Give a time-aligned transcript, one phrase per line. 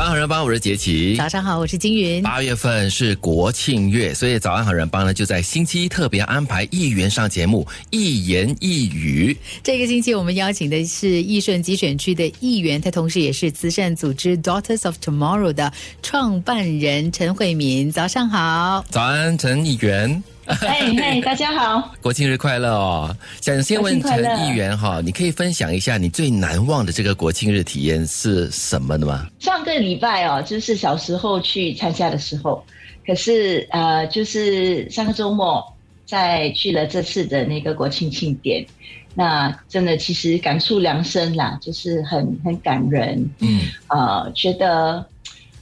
[0.00, 1.14] 早安好人帮，我是杰奇。
[1.14, 2.22] 早上好，我是金云。
[2.22, 9.36] 八月份是国庆月，所以早安好人帮呢就在星期一特别安排议员上节目，一言一语。
[9.62, 15.70] 这个星期我们邀请的是义顺集选区的议员，他同时也是慈善组织 Daughters of Tomorrow 的
[16.02, 17.92] 创办人陈慧敏。
[17.92, 20.24] 早上好，早安陈议员。
[20.50, 23.16] 哎嘿，大家好，国庆日快乐哦！
[23.40, 29.28] 想先问陈议员哈，你可以分享一下你最难忘的这个国庆日体验是什么的吗？
[29.38, 32.64] 上个礼拜哦，就是小时候去参加的时候，
[33.06, 35.64] 可是呃，就是上个周末
[36.04, 38.66] 再去了这次的那个国庆庆典，
[39.14, 45.06] 那真的其实感触良深啦，就是很很感人，嗯，呃，觉得。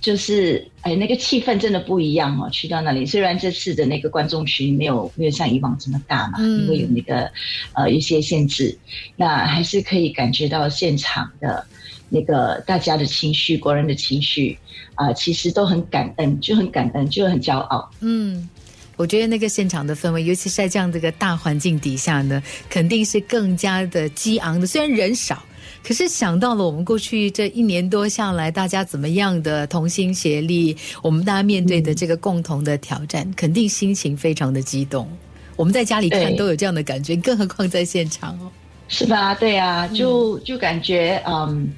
[0.00, 2.48] 就是哎，那个气氛真的不一样哦。
[2.50, 7.30] 去到那里，虽然这次的那个观众群没有没有像以往这么大嘛，因为有那个
[7.74, 8.78] 呃一些限制，
[9.16, 11.66] 那还是可以感觉到现场的
[12.08, 14.56] 那个大家的情绪、国人的情绪
[14.94, 17.90] 啊，其实都很感恩，就很感恩，就很骄傲。
[18.00, 18.48] 嗯，
[18.96, 24.66] 我觉得那个现场的氛围，尤其是在这样的一个大环境底下呢，肯定是更加的激昂的。
[24.66, 25.42] 虽然人少。
[25.82, 35.08] 可是想到了我们过去这一年多下来，大家怎么样的同心协力，我们大家面对的这个共同的挑战，肯定心情非常的激动。
[35.56, 38.50] 我们在家里看都有这样的感觉，更何况在现场哦。
[38.90, 39.34] 是吧？
[39.34, 41.68] 对啊，就就感觉嗯，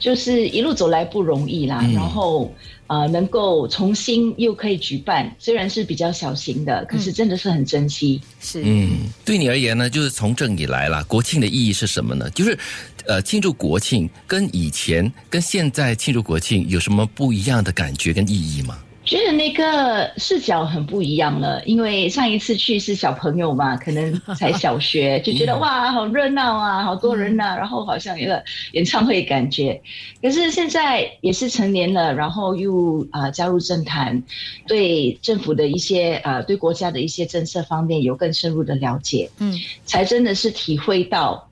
[0.00, 1.88] 就是一路走来不容易啦。
[1.94, 2.52] 然后。
[2.90, 8.20] 呃，能够重新又可以举办，虽然是比较小型的，可是真的是很珍惜。
[8.40, 12.28] 是，嗯，对你而言呢，就是从政以来啦，国庆的意义是什么呢？
[12.30, 12.58] 就是，
[13.06, 18.76] 呃，庆祝国庆跟以前跟现在庆祝国庆有什么不一样的感觉跟意义吗？
[19.10, 29.82] 觉得那个视角很不一样了，因为上一次去是小朋友嘛，可能才小学， 就觉得哇，好热闹啊，好多人呐，然后好像一个演唱会感觉。
[30.22, 34.22] 可是现在也是成年了，然后又啊加入政坛，
[34.68, 41.50] 对政府的一些啊对国家的一些政策方面有更深入的了解，嗯，才真的是体会到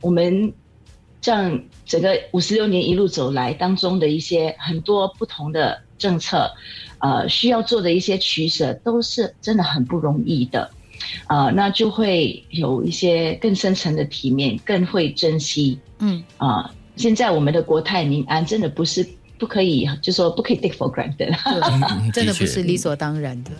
[0.00, 0.52] 我们
[1.20, 6.50] 这样整个五十六年一路走来当中的一些很多不同的政策。
[7.02, 10.70] 呃，需要做的一些取舍都是真的很不容易的，
[11.28, 15.78] 呃，那就会有一些更深层的体面，更会珍惜。
[16.00, 19.02] 嗯，啊，现在我们的国泰民安真的不是
[19.38, 21.32] 不可以，就说不可以 take for granted，
[22.12, 23.50] 真的不是理所当然的。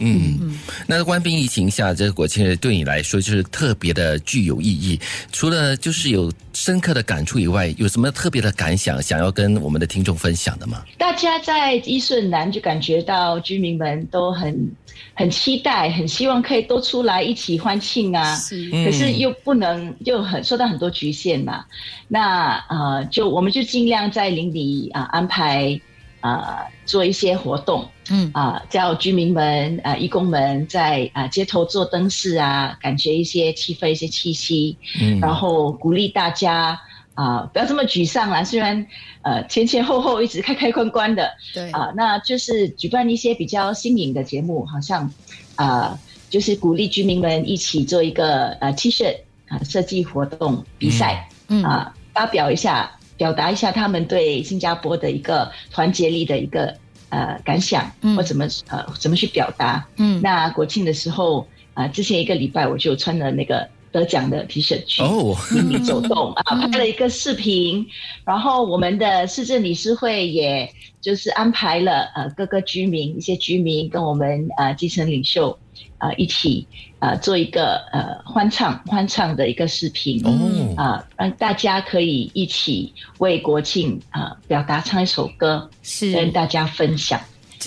[0.00, 4.98] 嗯，那官兵疫情下，这个国庆日对你来说就是特别的具有意义。
[5.32, 10.84] 除了就是有深刻的感触以外，有什么特别的感想想要跟我们的听众分享的吗？
[10.96, 14.70] 大家在伊顺南就感觉到居民们都很
[15.14, 18.36] 很期待，很希望可以都出来一起欢庆啊。
[18.36, 21.64] 是，可是又不能，又很受到很多局限嘛。
[22.06, 25.80] 那呃，就我们就尽量在邻里啊安排。
[26.20, 36.80] 呃，做一些活动，嗯啊，叫居民们、啊义工们在啊街头做灯饰啊，感觉一些气氛、一些气息，嗯，然后鼓励大家
[37.14, 38.42] 啊，不要这么沮丧啦。
[38.44, 38.84] 虽然
[39.22, 45.08] 呃前前后后一直开开关关的，对啊，那就是举办一些比较新颖的节目，好像
[45.54, 45.96] 啊，
[46.28, 49.16] 就是鼓励居民们一起做一个呃 T 恤
[49.48, 52.90] 啊设计活动比赛，嗯啊，发表一下。
[53.18, 56.74] 表达一下他们对新加坡的一个团结力的一个
[57.10, 59.86] 呃感想，或怎么呃怎么去表达。
[59.96, 67.86] 嗯，那国庆的时候啊，之前一个礼拜我就穿了那个得奖的评审区哦秘密走动啊，拍了一个视频。
[68.24, 75.58] 然后我们的市政理事会也就是安排了呃各个居民一些居民跟我们呃基层领袖。
[75.98, 76.64] 啊，一起
[77.00, 80.30] 啊，做一个呃欢唱欢唱的一个视频哦
[80.76, 87.20] 啊，让大家可以一起为国庆啊表达唱一首歌，是跟大家分享。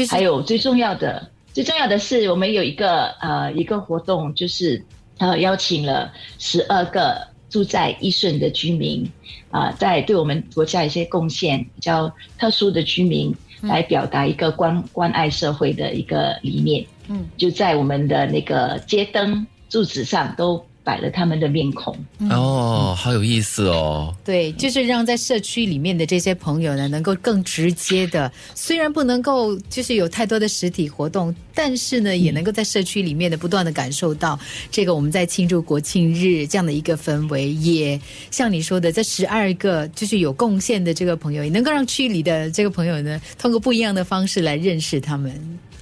[0.09, 4.81] 还有最重要的，最重要的是，我们有一个呃一个活动，就是
[5.21, 9.07] 呃邀请了十二个住在宜顺的居民
[9.51, 16.83] 啊，在对我们国家一些贡献比较特殊的居民，来表达一个关关爱社会的一个理念。
[17.07, 21.95] 嗯，就在我们的那个街灯柱子上都摆了他们的面孔
[22.29, 24.13] 哦，好有意思哦。
[24.25, 34.37] 对，就是让在社区里面的这些朋友呢，能够更直接的，虽然不能够就是有太多的实体活动，但是呢，也能够在社区里面的不断的感受到
[34.69, 37.53] 这个我们在庆祝国庆日这样的一个氛围。
[37.53, 37.97] 也
[38.29, 45.31] 像你说的，这十二个就是有贡献的这个朋友，也能够让区里的这个朋友呢，通过不一样的方式来认识他们。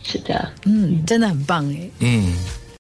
[0.03, 2.31] 是的，嗯，真的很棒哎，嗯。